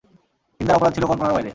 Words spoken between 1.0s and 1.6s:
কল্পনারও বাইরে।